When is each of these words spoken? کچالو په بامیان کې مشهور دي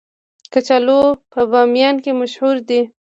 کچالو 0.53 1.01
په 1.31 1.41
بامیان 1.51 1.95
کې 2.03 2.11
مشهور 2.21 2.55
دي 2.67 2.81